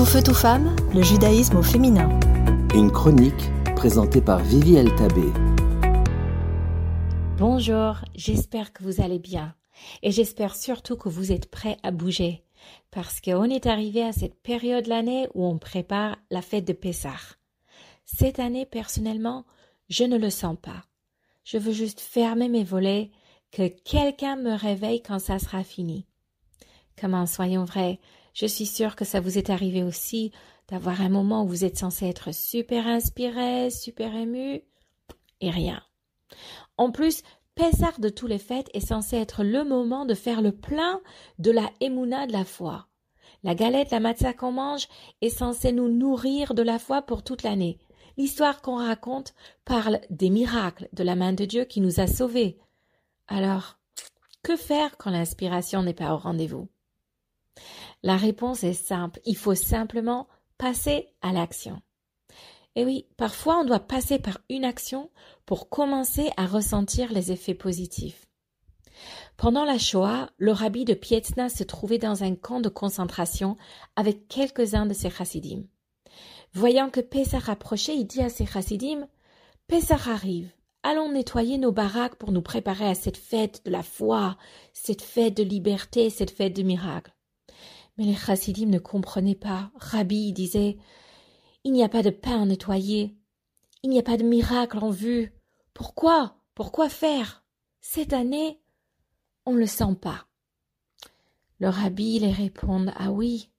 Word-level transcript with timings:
Tout 0.00 0.06
feu, 0.06 0.22
tout 0.22 0.32
femme, 0.32 0.74
le 0.94 1.02
judaïsme 1.02 1.58
au 1.58 1.62
féminin. 1.62 2.08
Une 2.74 2.90
chronique 2.90 3.50
présentée 3.76 4.22
par 4.22 4.38
Vivi 4.38 4.82
Tabé. 4.96 5.30
Bonjour, 7.36 7.96
j'espère 8.14 8.72
que 8.72 8.82
vous 8.82 9.02
allez 9.02 9.18
bien. 9.18 9.54
Et 10.02 10.10
j'espère 10.10 10.56
surtout 10.56 10.96
que 10.96 11.10
vous 11.10 11.32
êtes 11.32 11.50
prêts 11.50 11.76
à 11.82 11.90
bouger. 11.90 12.46
Parce 12.90 13.20
qu'on 13.20 13.44
est 13.44 13.66
arrivé 13.66 14.02
à 14.02 14.12
cette 14.12 14.40
période 14.40 14.84
de 14.84 14.88
l'année 14.88 15.28
où 15.34 15.44
on 15.44 15.58
prépare 15.58 16.16
la 16.30 16.40
fête 16.40 16.66
de 16.66 16.72
Pessah. 16.72 17.20
Cette 18.06 18.38
année, 18.38 18.64
personnellement, 18.64 19.44
je 19.90 20.04
ne 20.04 20.16
le 20.16 20.30
sens 20.30 20.56
pas. 20.62 20.82
Je 21.44 21.58
veux 21.58 21.72
juste 21.72 22.00
fermer 22.00 22.48
mes 22.48 22.64
volets, 22.64 23.10
que 23.52 23.68
quelqu'un 23.68 24.36
me 24.36 24.54
réveille 24.54 25.02
quand 25.02 25.18
ça 25.18 25.38
sera 25.38 25.62
fini. 25.62 26.06
Comment 26.98 27.26
soyons 27.26 27.64
vrais, 27.64 28.00
je 28.34 28.46
suis 28.46 28.66
sûre 28.66 28.96
que 28.96 29.04
ça 29.04 29.20
vous 29.20 29.38
est 29.38 29.50
arrivé 29.50 29.82
aussi 29.82 30.32
d'avoir 30.68 31.00
un 31.00 31.08
moment 31.08 31.44
où 31.44 31.48
vous 31.48 31.64
êtes 31.64 31.78
censé 31.78 32.06
être 32.06 32.32
super 32.32 32.86
inspiré, 32.86 33.70
super 33.70 34.14
ému, 34.14 34.62
et 35.40 35.50
rien. 35.50 35.82
En 36.76 36.92
plus, 36.92 37.22
Pessar 37.54 38.00
de 38.00 38.08
tous 38.08 38.26
les 38.26 38.38
fêtes 38.38 38.70
est 38.72 38.80
censé 38.80 39.16
être 39.16 39.42
le 39.42 39.64
moment 39.64 40.06
de 40.06 40.14
faire 40.14 40.40
le 40.40 40.52
plein 40.52 41.00
de 41.38 41.50
la 41.50 41.68
émouna 41.80 42.26
de 42.26 42.32
la 42.32 42.44
foi. 42.44 42.86
La 43.42 43.54
galette, 43.54 43.90
la 43.90 44.00
matzah 44.00 44.32
qu'on 44.32 44.52
mange 44.52 44.88
est 45.20 45.30
censée 45.30 45.72
nous 45.72 45.88
nourrir 45.88 46.54
de 46.54 46.62
la 46.62 46.78
foi 46.78 47.02
pour 47.02 47.22
toute 47.22 47.42
l'année. 47.42 47.78
L'histoire 48.16 48.62
qu'on 48.62 48.76
raconte 48.76 49.34
parle 49.64 50.00
des 50.10 50.30
miracles 50.30 50.88
de 50.92 51.02
la 51.02 51.16
main 51.16 51.32
de 51.32 51.44
Dieu 51.44 51.64
qui 51.64 51.80
nous 51.80 52.00
a 52.00 52.06
sauvés. 52.06 52.58
Alors, 53.28 53.78
que 54.42 54.56
faire 54.56 54.96
quand 54.96 55.10
l'inspiration 55.10 55.82
n'est 55.82 55.92
pas 55.92 56.14
au 56.14 56.18
rendez-vous? 56.18 56.68
La 58.02 58.16
réponse 58.16 58.64
est 58.64 58.72
simple. 58.72 59.20
Il 59.24 59.36
faut 59.36 59.54
simplement 59.54 60.28
passer 60.58 61.08
à 61.22 61.32
l'action. 61.32 61.80
Et 62.76 62.84
oui, 62.84 63.06
parfois 63.16 63.58
on 63.58 63.64
doit 63.64 63.80
passer 63.80 64.18
par 64.18 64.38
une 64.48 64.64
action 64.64 65.10
pour 65.44 65.68
commencer 65.68 66.30
à 66.36 66.46
ressentir 66.46 67.12
les 67.12 67.32
effets 67.32 67.54
positifs. 67.54 68.26
Pendant 69.36 69.64
la 69.64 69.78
Shoah, 69.78 70.30
le 70.36 70.52
rabbi 70.52 70.84
de 70.84 70.94
Pietna 70.94 71.48
se 71.48 71.64
trouvait 71.64 71.98
dans 71.98 72.22
un 72.22 72.34
camp 72.34 72.60
de 72.60 72.68
concentration 72.68 73.56
avec 73.96 74.28
quelques-uns 74.28 74.86
de 74.86 74.94
ses 74.94 75.10
chassidim. 75.10 75.64
Voyant 76.52 76.90
que 76.90 77.00
Pessah 77.00 77.50
approchait, 77.50 77.96
il 77.96 78.06
dit 78.06 78.22
à 78.22 78.28
ses 78.28 78.46
chassidim 78.46 79.08
Pessah 79.66 80.10
arrive, 80.10 80.50
allons 80.82 81.10
nettoyer 81.10 81.58
nos 81.58 81.72
baraques 81.72 82.16
pour 82.16 82.32
nous 82.32 82.42
préparer 82.42 82.86
à 82.86 82.94
cette 82.94 83.16
fête 83.16 83.64
de 83.64 83.70
la 83.70 83.82
foi, 83.82 84.36
cette 84.72 85.02
fête 85.02 85.36
de 85.36 85.42
liberté, 85.42 86.10
cette 86.10 86.32
fête 86.32 86.54
de 86.54 86.62
miracle. 86.62 87.12
Mais 87.96 88.04
les 88.04 88.14
chassidim 88.14 88.66
ne 88.66 88.78
comprenaient 88.78 89.34
pas. 89.34 89.70
Rabbi 89.76 90.32
disait 90.32 90.78
Il 91.64 91.72
n'y 91.72 91.82
a 91.82 91.88
pas 91.88 92.02
de 92.02 92.10
pain 92.10 92.42
à 92.42 92.46
nettoyer. 92.46 93.16
Il 93.82 93.90
n'y 93.90 93.98
a 93.98 94.02
pas 94.02 94.16
de 94.16 94.24
miracle 94.24 94.78
en 94.78 94.90
vue. 94.90 95.32
Pourquoi? 95.74 96.36
Pourquoi 96.54 96.88
faire? 96.88 97.44
Cette 97.80 98.12
année, 98.12 98.60
on 99.46 99.52
ne 99.52 99.58
le 99.58 99.66
sent 99.66 99.96
pas. 100.00 100.26
Le 101.58 101.68
rabbi 101.68 102.18
les 102.18 102.32
répond 102.32 102.86
Ah 102.96 103.10
oui, 103.10 103.50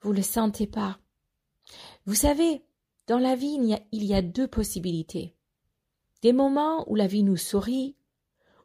vous 0.00 0.12
le 0.12 0.22
sentez 0.22 0.66
pas. 0.66 0.98
Vous 2.06 2.14
savez, 2.14 2.62
dans 3.06 3.18
la 3.18 3.36
vie, 3.36 3.56
il 3.58 3.64
y, 3.64 3.74
a, 3.74 3.80
il 3.92 4.04
y 4.04 4.14
a 4.14 4.22
deux 4.22 4.48
possibilités. 4.48 5.34
Des 6.22 6.32
moments 6.32 6.84
où 6.90 6.94
la 6.94 7.06
vie 7.06 7.22
nous 7.22 7.36
sourit, 7.36 7.96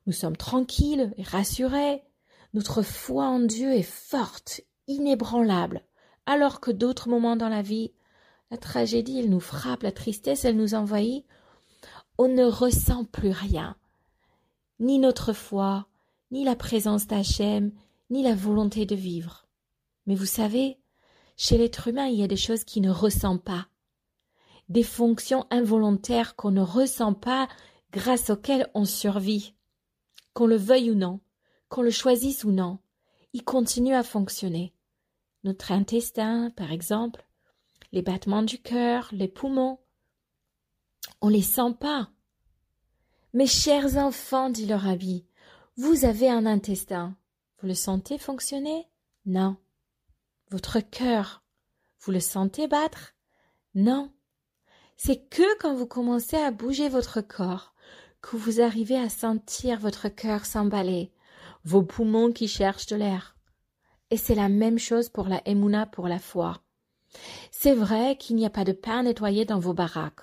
nous 0.05 0.13
sommes 0.13 0.37
tranquilles 0.37 1.13
et 1.17 1.23
rassurés, 1.23 2.03
notre 2.53 2.81
foi 2.81 3.25
en 3.25 3.39
Dieu 3.39 3.73
est 3.73 3.83
forte 3.83 4.61
inébranlable, 4.87 5.81
alors 6.25 6.59
que 6.59 6.71
d'autres 6.71 7.09
moments 7.09 7.35
dans 7.35 7.49
la 7.49 7.61
vie, 7.61 7.93
la 8.51 8.57
tragédie, 8.57 9.19
elle 9.19 9.29
nous 9.29 9.39
frappe, 9.39 9.83
la 9.83 9.91
tristesse, 9.91 10.45
elle 10.45 10.57
nous 10.57 10.75
envahit, 10.75 11.25
on 12.17 12.27
ne 12.27 12.45
ressent 12.45 13.05
plus 13.05 13.31
rien, 13.31 13.75
ni 14.79 14.99
notre 14.99 15.33
foi, 15.33 15.87
ni 16.31 16.43
la 16.43 16.55
présence 16.55 17.07
d'Hachem, 17.07 17.71
ni 18.09 18.23
la 18.23 18.35
volonté 18.35 18.85
de 18.85 18.95
vivre. 18.95 19.47
Mais 20.05 20.15
vous 20.15 20.25
savez, 20.25 20.77
chez 21.35 21.57
l'être 21.57 21.87
humain, 21.87 22.05
il 22.05 22.19
y 22.19 22.23
a 22.23 22.27
des 22.27 22.37
choses 22.37 22.63
qui 22.63 22.81
ne 22.81 22.91
ressent 22.91 23.37
pas, 23.37 23.67
des 24.69 24.83
fonctions 24.83 25.45
involontaires 25.49 26.35
qu'on 26.35 26.51
ne 26.51 26.61
ressent 26.61 27.13
pas, 27.13 27.47
grâce 27.91 28.29
auxquelles 28.29 28.69
on 28.73 28.85
survit, 28.85 29.55
qu'on 30.33 30.47
le 30.47 30.57
veuille 30.57 30.91
ou 30.91 30.95
non, 30.95 31.19
qu'on 31.69 31.81
le 31.81 31.91
choisisse 31.91 32.43
ou 32.43 32.51
non 32.51 32.79
il 33.33 33.43
continue 33.43 33.95
à 33.95 34.03
fonctionner. 34.03 34.73
Notre 35.43 35.71
intestin, 35.71 36.51
par 36.51 36.71
exemple, 36.71 37.25
les 37.91 38.01
battements 38.01 38.43
du 38.43 38.61
cœur, 38.61 39.09
les 39.11 39.27
poumons, 39.27 39.79
on 41.21 41.29
les 41.29 41.41
sent 41.41 41.73
pas. 41.79 42.09
Mes 43.33 43.47
chers 43.47 43.97
enfants, 43.97 44.49
dit 44.49 44.65
le 44.65 44.75
rabbi, 44.75 45.25
vous 45.75 46.05
avez 46.05 46.29
un 46.29 46.45
intestin. 46.45 47.17
Vous 47.59 47.67
le 47.67 47.73
sentez 47.73 48.17
fonctionner? 48.17 48.87
Non. 49.25 49.57
Votre 50.51 50.79
cœur, 50.79 51.43
vous 52.01 52.11
le 52.11 52.19
sentez 52.19 52.67
battre? 52.67 53.15
Non. 53.73 54.11
C'est 54.97 55.27
que 55.29 55.57
quand 55.59 55.73
vous 55.73 55.87
commencez 55.87 56.37
à 56.37 56.51
bouger 56.51 56.89
votre 56.89 57.21
corps 57.21 57.73
que 58.21 58.37
vous 58.37 58.61
arrivez 58.61 58.97
à 58.97 59.09
sentir 59.09 59.79
votre 59.79 60.09
cœur 60.09 60.45
s'emballer, 60.45 61.11
vos 61.63 61.83
poumons 61.83 62.31
qui 62.31 62.47
cherchent 62.47 62.87
de 62.87 62.95
l'air. 62.95 63.37
Et 64.11 64.17
c'est 64.17 64.35
la 64.35 64.49
même 64.49 64.79
chose 64.79 65.09
pour 65.09 65.27
la 65.27 65.41
émouna, 65.47 65.85
pour 65.85 66.07
la 66.07 66.19
foi. 66.19 66.61
C'est 67.51 67.73
vrai 67.73 68.17
qu'il 68.17 68.35
n'y 68.35 68.45
a 68.45 68.49
pas 68.49 68.63
de 68.63 68.71
pain 68.71 69.03
nettoyé 69.03 69.45
dans 69.45 69.59
vos 69.59 69.73
baraques. 69.73 70.21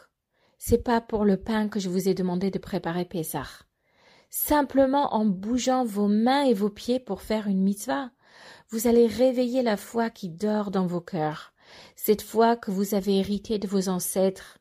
C'est 0.59 0.85
pas 0.85 1.01
pour 1.01 1.25
le 1.25 1.37
pain 1.37 1.69
que 1.69 1.81
je 1.81 1.89
vous 1.89 2.09
ai 2.09 2.15
demandé 2.15 2.51
de 2.51 2.59
préparer 2.59 3.05
Pessah. 3.05 3.49
Simplement 4.29 5.15
en 5.15 5.25
bougeant 5.25 5.85
vos 5.85 6.07
mains 6.07 6.45
et 6.45 6.55
vos 6.55 6.71
pieds 6.71 7.01
pour 7.01 7.23
faire 7.23 7.49
une 7.49 7.63
mitzvah, 7.63 8.11
vous 8.69 8.87
allez 8.87 9.07
réveiller 9.07 9.63
la 9.63 9.77
foi 9.77 10.11
qui 10.11 10.29
dort 10.29 10.71
dans 10.71 10.87
vos 10.87 11.01
cœurs, 11.01 11.53
cette 11.97 12.23
foi 12.23 12.57
que 12.57 12.71
vous 12.71 12.95
avez 12.95 13.19
héritée 13.19 13.59
de 13.59 13.67
vos 13.67 13.89
ancêtres, 13.89 14.59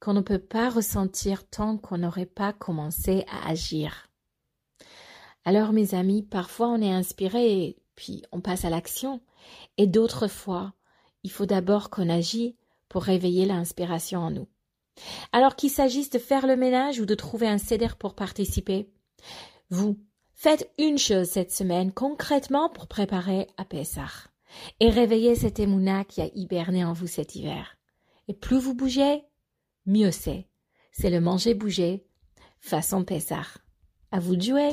qu'on 0.00 0.14
ne 0.14 0.20
peut 0.20 0.40
pas 0.40 0.70
ressentir 0.70 1.48
tant 1.48 1.76
qu'on 1.76 1.98
n'aurait 1.98 2.26
pas 2.26 2.52
commencé 2.52 3.24
à 3.28 3.48
agir. 3.50 4.07
Alors, 5.48 5.72
mes 5.72 5.94
amis, 5.94 6.22
parfois 6.22 6.68
on 6.68 6.82
est 6.82 6.92
inspiré, 6.92 7.78
puis 7.96 8.22
on 8.32 8.42
passe 8.42 8.66
à 8.66 8.68
l'action, 8.68 9.22
et 9.78 9.86
d'autres 9.86 10.28
fois, 10.28 10.74
il 11.22 11.30
faut 11.30 11.46
d'abord 11.46 11.88
qu'on 11.88 12.10
agit 12.10 12.54
pour 12.90 13.02
réveiller 13.02 13.46
l'inspiration 13.46 14.20
en 14.20 14.30
nous. 14.30 14.46
Alors 15.32 15.56
qu'il 15.56 15.70
s'agisse 15.70 16.10
de 16.10 16.18
faire 16.18 16.46
le 16.46 16.54
ménage 16.54 17.00
ou 17.00 17.06
de 17.06 17.14
trouver 17.14 17.48
un 17.48 17.56
céder 17.56 17.88
pour 17.98 18.14
participer, 18.14 18.90
vous 19.70 19.98
faites 20.34 20.70
une 20.76 20.98
chose 20.98 21.28
cette 21.28 21.50
semaine 21.50 21.92
concrètement 21.92 22.68
pour 22.68 22.86
préparer 22.86 23.46
à 23.56 23.64
Pessah 23.64 24.28
et 24.80 24.90
réveiller 24.90 25.34
cette 25.34 25.60
émouna 25.60 26.04
qui 26.04 26.20
a 26.20 26.28
hiberné 26.34 26.84
en 26.84 26.92
vous 26.92 27.06
cet 27.06 27.36
hiver. 27.36 27.78
Et 28.28 28.34
plus 28.34 28.58
vous 28.58 28.74
bougez, 28.74 29.24
mieux 29.86 30.10
c'est. 30.10 30.46
C'est 30.92 31.08
le 31.08 31.22
manger 31.22 31.54
bouger 31.54 32.04
façon 32.60 33.02
Pessah. 33.02 33.46
À 34.12 34.20
vous 34.20 34.36
de 34.36 34.42
jouer! 34.42 34.72